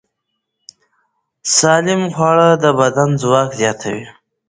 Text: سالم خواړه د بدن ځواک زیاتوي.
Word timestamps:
سالم 1.57 2.01
خواړه 2.15 2.49
د 2.63 2.65
بدن 2.79 3.09
ځواک 3.21 3.49
زیاتوي. 3.59 4.05